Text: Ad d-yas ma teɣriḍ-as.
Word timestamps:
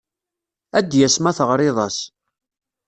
Ad 0.77 0.85
d-yas 0.89 1.15
ma 1.19 1.31
teɣriḍ-as. 1.37 1.97